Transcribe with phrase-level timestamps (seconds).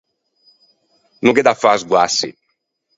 [1.23, 2.29] No gh’é da fâ sguassi.